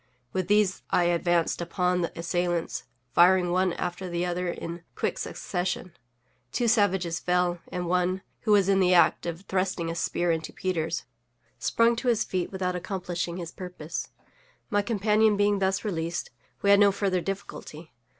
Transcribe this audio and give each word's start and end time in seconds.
With 0.33 0.47
these 0.47 0.81
I 0.89 1.03
advanced 1.03 1.61
upon 1.61 2.01
the 2.01 2.11
assailants, 2.19 2.85
firing 3.11 3.51
one 3.51 3.73
after 3.73 4.09
the 4.09 4.25
other 4.25 4.47
in 4.49 4.81
quick 4.95 5.19
succession. 5.19 5.95
Two 6.51 6.67
savages 6.67 7.19
fell, 7.19 7.59
and 7.71 7.85
one, 7.85 8.23
who 8.39 8.51
was 8.53 8.67
in 8.67 8.79
the 8.79 8.95
act 8.95 9.27
of 9.27 9.41
thrusting 9.41 9.91
a 9.91 9.95
spear 9.95 10.31
into 10.31 10.51
Peters, 10.53 11.03
sprung 11.59 11.95
to 11.97 12.07
his 12.07 12.23
feet 12.23 12.51
without 12.51 12.75
accomplishing 12.75 13.37
his 13.37 13.51
purpose. 13.51 14.07
My 14.71 14.81
companion 14.81 15.37
being 15.37 15.59
thus 15.59 15.85
released, 15.85 16.31
we 16.63 16.71
had 16.71 16.79
no 16.79 16.91
further 16.91 17.21
difficulty. 17.21 17.93